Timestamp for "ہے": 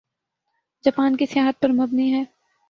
2.13-2.23